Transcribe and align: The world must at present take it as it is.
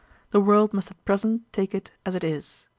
The 0.31 0.41
world 0.41 0.73
must 0.73 0.89
at 0.89 1.05
present 1.05 1.53
take 1.53 1.75
it 1.75 1.91
as 2.07 2.15
it 2.15 2.23
is. 2.23 2.65